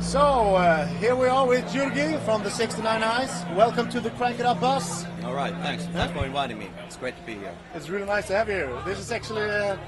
[0.00, 0.20] So,
[0.56, 3.44] uh, here we are with Jyrki from the 69 Eyes.
[3.56, 5.04] Welcome to the Crank It Up bus.
[5.24, 5.84] All right, thanks.
[5.86, 6.68] Thanks for inviting me.
[6.86, 7.52] It's great to be here.
[7.74, 8.82] It's really nice to have you here.
[8.84, 9.78] This is actually a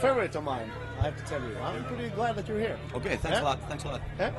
[0.00, 1.56] favorite of mine, I have to tell you.
[1.58, 2.78] I'm pretty glad that you're here.
[2.94, 3.42] Okay, thanks Yeah?
[3.42, 3.68] a lot.
[3.68, 4.00] Thanks a lot.
[4.18, 4.30] Yeah?
[4.30, 4.36] Be-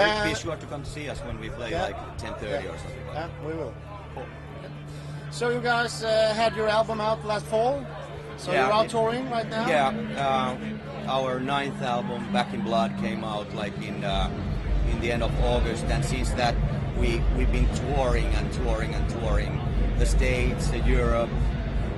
[0.00, 1.84] Uh, be sure to come to see us when we play yeah.
[1.86, 2.70] like 10:30 Yeah.
[2.72, 3.74] or something like Yeah, we will.
[5.30, 7.84] So you guys uh, had your album out last fall.
[8.36, 9.66] So Yeah, you're out it- touring right now.
[9.66, 9.88] Yeah,
[10.18, 10.56] uh,
[11.10, 14.28] our ninth album, Back in Blood, came out like in uh,
[14.90, 16.54] in the end of August, and since that
[16.98, 19.60] we we've been touring and touring and touring
[19.98, 21.30] the States, Europe,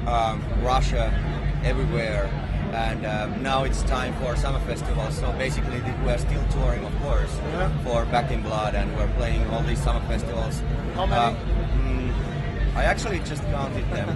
[0.07, 1.13] um, Russia,
[1.65, 2.31] everywhere.
[2.73, 5.19] And uh, now it's time for summer festivals.
[5.19, 7.69] So basically, we're still touring, of course, Yeah.
[7.83, 10.63] for Back in Blood, and we're playing all these summer festivals.
[10.95, 11.21] How many?
[11.21, 11.35] Uh,
[11.75, 14.09] mm, I actually just counted them,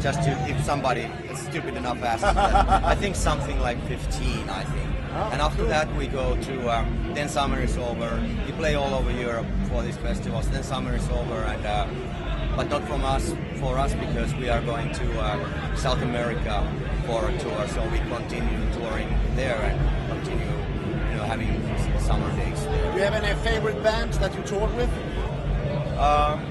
[0.00, 2.22] just to if somebody is stupid enough asks.
[2.24, 4.90] I think something like 15, I think.
[5.10, 8.22] Oh, and after that we go to um, then summer is over.
[8.46, 10.48] We play all over Europe for these festivals.
[10.50, 11.86] Then summer is over, and uh,
[12.56, 16.56] but not from us, for us because we are going to uh, South America
[17.06, 17.66] for a tour.
[17.68, 20.46] So we continue touring there and continue,
[21.10, 21.50] you know, having
[22.00, 22.92] summer days there.
[22.92, 24.90] Do you have any favorite bands that you toured with?
[25.98, 26.44] Um,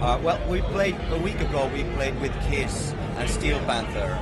[0.00, 1.70] uh, well, we played a week ago.
[1.72, 4.18] We played with Kiss and Steel Panther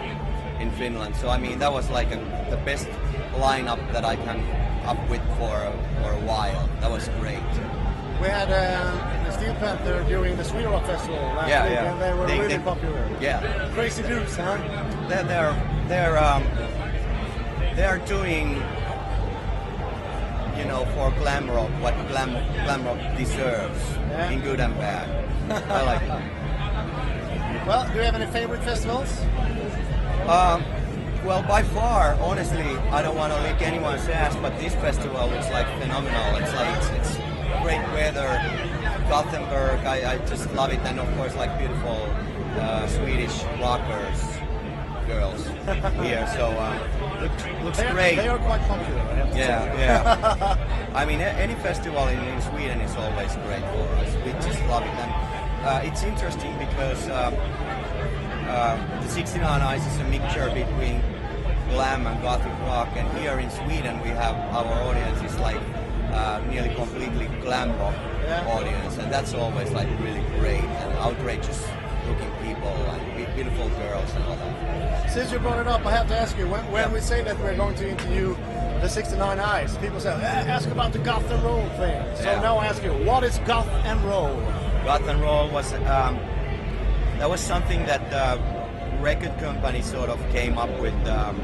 [0.61, 1.17] in Finland.
[1.17, 2.19] So I mean, that was like a,
[2.51, 2.87] the best
[3.37, 4.41] lineup that I can
[4.87, 5.57] up with for
[6.03, 6.69] for a while.
[6.81, 7.41] That was great.
[8.21, 11.93] We had uh, the Steel Panther during the Sweden Rock Festival last Yeah, week, yeah.
[11.93, 13.09] and they were They- really they- popular.
[13.21, 14.59] Yeah, Crazy dudes, huh?
[15.09, 15.55] they're they're
[15.89, 16.45] they're um,
[17.77, 18.63] they're doing.
[20.59, 22.33] You know, for glam rock, what glam
[22.65, 24.31] glam rock deserves, Yeah.
[24.31, 25.09] in good and bad.
[25.71, 26.37] I like it.
[27.67, 29.09] Well, do you have any favorite festivals?
[30.29, 30.65] Um,
[31.25, 35.51] well, by far, honestly, I don't want to lick anyone's ass, but this festival looks
[35.51, 36.37] like phenomenal.
[36.37, 37.17] It's like it's, it's
[37.63, 38.29] great weather.
[39.09, 42.07] Gothenburg, I, I just love it, and of course, like beautiful
[42.61, 44.21] uh, Swedish rockers,
[45.07, 45.47] girls
[46.01, 46.27] here.
[46.37, 48.17] So uh, looks looks They great.
[48.17, 49.01] they are quite popular.
[49.01, 50.91] I have to Yeah, yeah.
[50.95, 54.15] I mean, any festival in, in Sweden is always great for us.
[54.25, 57.31] We just love it, and uh, it's interesting because uh,
[58.61, 61.01] uh, the 69 Eyes is a mixture between
[61.71, 65.61] glam and gothic rock, and here in Sweden we have our audience is like
[66.13, 67.95] uh, nearly completely glam rock
[68.25, 68.57] Yeah.
[68.57, 71.61] audience, and that's always like really great and outrageous
[72.07, 75.11] looking people and beautiful girls and all that.
[75.11, 76.93] Since you brought it up, I have to ask you, when, when Yeah.
[76.93, 78.37] we say that we're going to interview
[78.83, 81.99] the 69 Eyes, people say, eh, ask about the goth and roll thing.
[82.17, 82.41] So Yeah.
[82.41, 84.35] now I ask you, what is goth and roll?
[84.85, 86.19] Goth and roll was um,
[87.21, 88.41] that was something that the
[89.03, 91.37] record company sort of came up with um,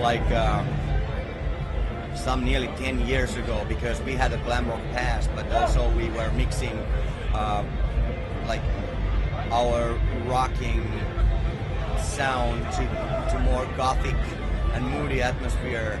[0.00, 0.64] like uh,
[2.14, 6.08] some nearly 10 years ago because we had a glam rock past but also we
[6.16, 6.72] were mixing
[7.34, 7.62] uh,
[8.46, 8.62] like
[9.50, 10.82] our rocking
[12.00, 12.82] sound to,
[13.30, 14.16] to more gothic
[14.72, 16.00] and moody atmosphere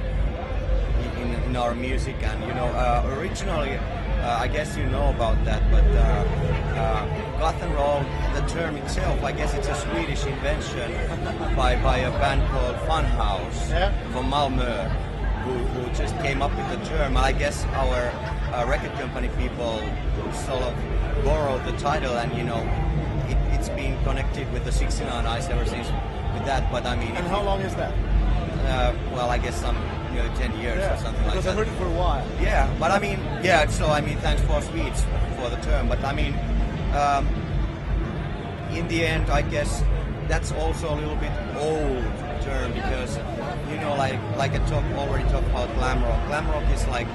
[1.18, 2.16] in, in our music.
[2.22, 3.78] And you know uh, originally
[4.22, 6.00] uh, I guess you know about that but uh,
[6.82, 8.00] uh, goth and roll
[8.34, 10.90] the term itself I guess it's a Swedish invention
[11.56, 13.90] by, by a band called Funhouse Yeah.
[14.12, 14.90] from Malmö
[15.44, 18.00] who, who just came up with the term I guess our
[18.54, 19.78] uh, record company people
[20.46, 20.74] sort of
[21.24, 22.62] borrowed the title and you know
[23.28, 25.88] it, it's been connected with the 69 Eyes ever since
[26.34, 27.92] with that but I mean And how long is that?
[27.92, 29.76] uh, well I guess some
[30.12, 32.26] nearly 10 years or something like because that I heard it for a while.
[32.40, 33.66] yeah, but I mean, yeah.
[33.68, 35.04] So I mean, thanks for Swedes
[35.38, 35.88] for the term.
[35.88, 36.34] But I mean,
[36.94, 37.26] um,
[38.76, 39.82] in the end, I guess
[40.28, 42.04] that's also a little bit old
[42.42, 43.16] term because
[43.70, 46.26] you know, like like I talk already talked about glam rock.
[46.28, 47.08] Glam rock is like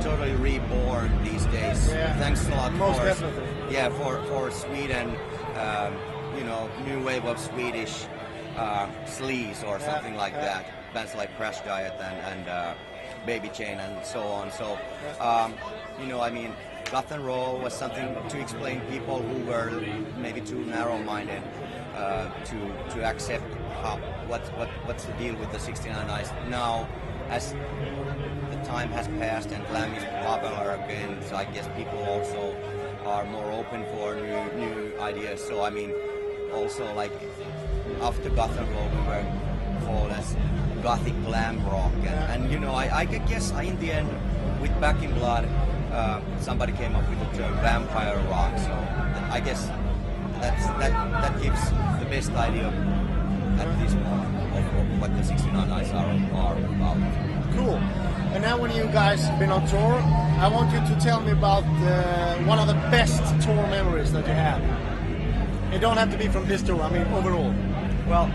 [0.00, 1.88] totally reborn these days.
[1.88, 2.16] Yeah.
[2.18, 3.44] Thanks a lot Most for definitely.
[3.70, 5.16] yeah for for Sweden.
[5.56, 5.94] Um,
[6.36, 8.06] you know, new wave of Swedish
[8.56, 12.74] uh, sleaze or something like that bands like Crash Diet and, and uh,
[13.26, 14.50] Baby Chain and so on.
[14.52, 14.78] So,
[15.20, 15.54] um,
[16.00, 16.54] you know, I mean,
[16.90, 19.82] goth and roll was something to explain people who were
[20.16, 21.42] maybe too narrow-minded
[21.96, 23.52] uh, to to accept
[23.82, 23.96] how
[24.28, 26.88] what what what's the deal with the 69 Eyes now.
[27.30, 27.54] As
[28.50, 32.54] the time has passed and glam is popular again, so I guess people also
[33.06, 35.42] are more open for new new ideas.
[35.42, 35.90] So I mean,
[36.52, 37.12] also like
[38.00, 39.24] after goth and roll, we were
[39.84, 40.36] called as
[40.82, 44.08] gothic glam rock, and, and you know, I, I guess I, in the end,
[44.60, 45.48] with Back in Blood,
[45.92, 48.58] uh, somebody came up with the term vampire rock.
[48.58, 48.72] So
[49.30, 49.68] I guess
[50.40, 50.92] that's that
[51.22, 51.70] that gives
[52.00, 52.68] the best idea
[53.58, 56.98] at this moment of, of what the 69 Eyes are, are about.
[57.54, 57.78] Cool.
[58.34, 59.94] And now when you guys have been on tour,
[60.40, 64.26] I want you to tell me about uh, one of the best tour memories that
[64.26, 64.60] you have.
[65.72, 66.80] It don't have to be from this tour.
[66.82, 67.54] I mean overall.
[68.06, 68.30] Well,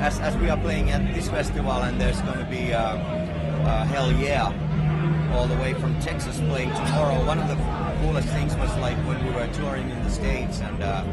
[0.00, 3.84] as, as we are playing at this festival and there's going to be uh, uh,
[3.84, 4.52] Hell Yeah
[5.32, 7.56] all the way from Texas playing tomorrow, one of the
[8.00, 11.04] coolest things was like when we were touring in the States and uh,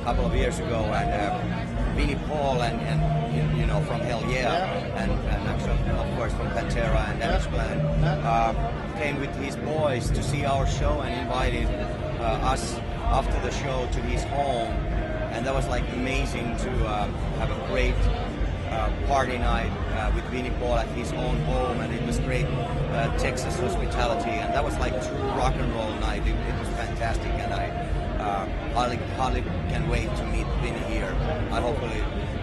[0.00, 4.20] a couple of years ago and uh, Vinnie Paul and, and you, know from Hell
[4.22, 5.02] Yeah, Yeah.
[5.02, 8.28] And, and actually of course from Pantera and Plan Yeah.
[8.28, 11.66] uh, came with his boys to see our show and invited
[12.20, 14.91] uh, us after the show to his home
[15.32, 17.06] and that was like amazing to uh,
[17.38, 17.94] have a great
[18.70, 22.46] uh, party night uh, with Vinnie Paul at his own home, and it was great
[22.46, 26.22] uh, Texas hospitality, and that was like true rock and roll night.
[26.26, 27.66] It, it was fantastic, and I
[28.22, 31.14] uh, hardly, hardly can wait to meet Vinnie here.
[31.50, 32.00] I hopefully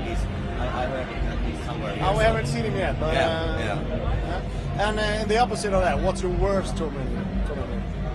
[0.08, 0.20] he's.
[0.60, 2.04] I, I heard that he's somewhere here.
[2.06, 3.00] Oh, we so- haven't seen him yet.
[3.00, 4.42] But, Yeah, yeah.
[4.90, 7.26] And uh, the opposite of that, what's your worst tour memory?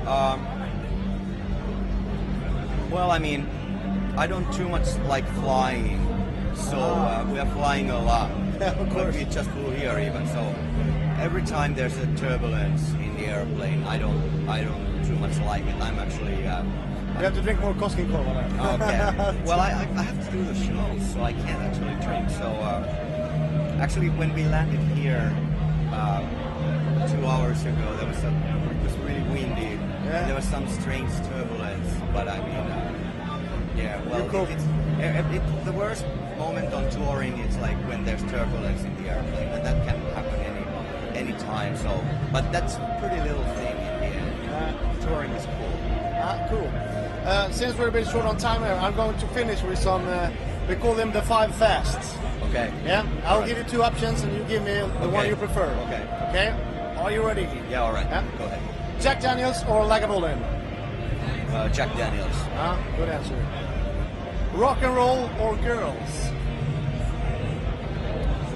[0.06, 0.46] Um,
[2.90, 3.46] well, I mean,
[4.16, 5.98] I don't too much like flying,
[6.54, 8.30] so uh, we are flying a lot.
[8.54, 9.16] Of But course.
[9.16, 10.40] we just flew here even, so
[11.18, 15.66] every time there's a turbulence in the airplane, I don't, I don't too much like
[15.66, 15.74] it.
[15.82, 16.46] I'm actually.
[16.46, 16.62] Uh,
[17.18, 18.42] You have to drink more Koskenkorva.
[18.74, 18.98] Okay.
[19.48, 22.30] well, I, I I have to do the show, so I can't actually drink.
[22.40, 25.26] So, uh, actually, when we landed here
[25.92, 26.22] uh,
[27.10, 29.74] two hours ago, there was a, it was really windy.
[30.06, 30.26] Yeah.
[30.26, 32.93] There was some strange turbulence, but I mean, uh,
[33.84, 34.08] yeah.
[34.08, 34.44] Well, cool.
[34.44, 34.64] it, it's
[34.98, 36.04] it, it, the worst
[36.38, 40.40] moment on touring is like when there's turbulence in the airplane, and that can happen
[40.40, 41.76] any any time.
[41.76, 42.02] So,
[42.32, 44.50] but that's a pretty little thing in the end.
[44.50, 45.74] Uh, touring is cool.
[46.16, 46.70] Ah, cool.
[47.28, 50.06] Uh, since we're a bit short on time here, I'm going to finish with some.
[50.08, 50.30] Uh,
[50.68, 52.16] we call them the five fasts.
[52.48, 52.72] Okay.
[52.84, 53.48] Yeah, I'll Alright.
[53.48, 55.68] give you two options, and you give me the one you prefer.
[55.86, 56.02] Okay.
[56.30, 56.48] Okay.
[56.98, 57.46] Are you ready?
[57.68, 57.82] Yeah.
[57.82, 58.06] All right.
[58.06, 58.24] Yeah.
[58.38, 58.62] Go ahead.
[59.00, 60.40] Jack Daniels or Lagavulin?
[61.50, 62.36] Uh, Jack Daniels.
[62.56, 63.36] Ah, good answer.
[64.54, 66.30] Rock and roll or girls?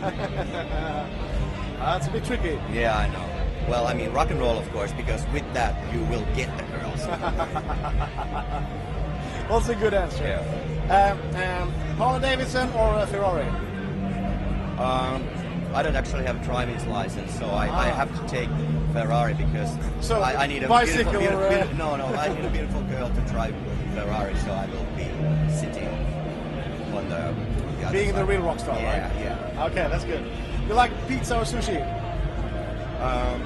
[1.79, 2.59] That's a bit tricky.
[2.73, 3.25] Yeah, I know.
[3.69, 6.65] Well, I mean, rock and roll, of course, because with that you will get the
[6.65, 7.07] girls.
[9.51, 10.25] Also a good answer.
[10.25, 10.43] yeah.
[10.93, 13.49] Um, um, Harley Davidson or a Ferrari?
[14.79, 15.23] Um,
[15.79, 17.95] I don't actually have a driver's license, so I, I Ah.
[17.95, 18.49] have to take
[18.93, 19.71] Ferrari because
[20.01, 22.83] So, I, I need a bicycle beautiful, beautiful, uh, no, no, I need a beautiful
[22.95, 23.55] girl to drive
[23.95, 25.07] Ferrari, so I will be
[25.55, 25.87] sitting
[26.97, 27.33] on the,
[27.87, 29.21] the Being the real rock star, yeah, right?
[29.23, 30.25] Yeah, Okay, that's good.
[30.67, 31.79] You like pizza or sushi?
[33.01, 33.41] Um,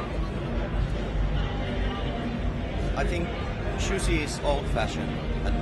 [2.96, 3.28] I think
[3.82, 5.10] sushi is old-fashioned,
[5.46, 5.54] and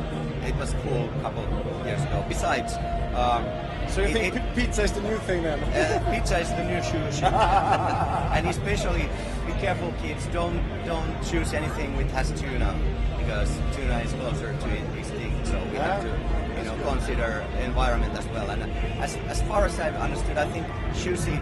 [0.44, 2.24] it was cool a couple of years ago.
[2.28, 2.74] Besides,
[3.14, 3.44] um,
[3.88, 5.58] So you it- think it- pizza is the new thing then?
[5.58, 7.22] uh, pizza is the new sushi,
[8.36, 9.08] and especially
[9.46, 10.26] be careful, kids.
[10.32, 12.70] Don't don't choose anything with has tuna
[13.18, 14.68] because tuna is closer to
[14.98, 15.46] extinct.
[15.46, 16.10] So we have to,
[16.58, 18.48] you know, consider environment as well.
[18.50, 18.62] And
[19.02, 20.66] as as far as I've understood, I think
[21.02, 21.34] sushi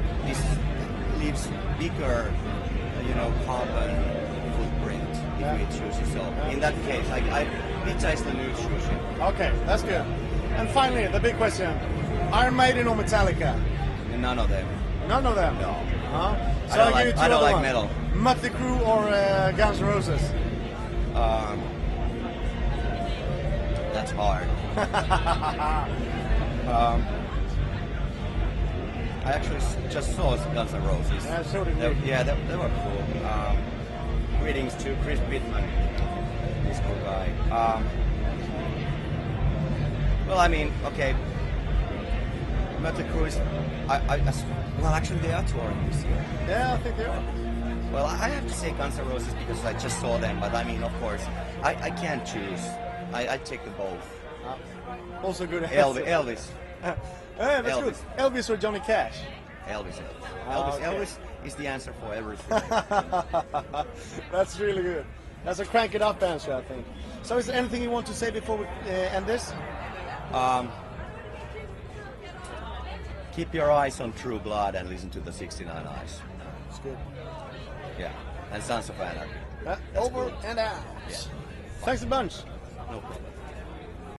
[1.20, 1.48] leaves
[1.78, 2.32] bigger,
[3.08, 3.90] you know, carbon
[5.38, 5.56] if Yeah.
[5.56, 6.04] you eat sushi.
[6.12, 6.20] So
[6.50, 7.44] in that case, I, I
[7.84, 9.20] pizza is the new sushi.
[9.32, 10.04] Okay, that's good.
[10.56, 11.70] And finally, the big question:
[12.32, 13.54] Iron Maiden or Metallica?
[14.18, 14.66] None of them.
[15.08, 15.54] None of them.
[15.58, 15.72] No.
[16.10, 16.34] Huh?
[16.34, 17.88] I So don't I'll like- give you two I don't like metal.
[18.14, 20.22] Mötley Crüe or uh, Guns N' Roses?
[21.14, 21.62] Um,
[23.94, 24.48] that's hard.
[26.68, 27.02] um,
[29.24, 29.60] I actually
[29.90, 31.24] just saw Guns N' Roses.
[31.24, 33.26] Yeah, so did They- yeah, they, they were cool.
[33.26, 33.56] Um,
[34.40, 35.64] greetings to Chris Pitman,
[36.64, 37.28] this cool guy.
[37.50, 37.86] Um,
[40.26, 41.14] well, I mean, okay.
[42.80, 43.36] Mötley Crüe is,
[43.88, 44.34] I, I,
[44.80, 46.24] well, actually, they are touring this year.
[46.46, 47.22] Yeah, I think they are.
[47.92, 50.62] Well, I have to say Guns N' Roses because I just saw them, but I
[50.62, 51.24] mean, of course,
[51.62, 52.60] I, I can't choose.
[53.12, 54.20] I, I take the both.
[54.46, 54.56] Uh,
[55.24, 55.64] also good.
[55.64, 56.48] Elvis, Elvis,
[56.82, 56.96] yeah,
[57.38, 57.82] that's Elvis.
[57.84, 57.94] good.
[58.18, 59.18] Elvis or Johnny Cash?
[59.66, 60.28] Elvis, Elvis.
[60.46, 60.84] Ah, Elvis, okay.
[60.84, 62.60] Elvis is the answer for everything.
[64.32, 65.06] That's really good.
[65.44, 66.84] That's a crank it up answer, I think.
[67.22, 69.52] So, is there anything you want to say before we uh, end this?
[70.32, 70.70] um,
[73.32, 76.20] keep your eyes on True Blood and listen to the 69 Eyes.
[76.68, 76.98] It's good.
[77.98, 78.12] Yeah,
[78.52, 79.30] and Sons of Anarchy.
[79.66, 80.76] Uh, over and out.
[81.08, 81.16] Yeah.
[81.80, 82.34] Thanks a bunch.
[82.90, 83.24] No problem.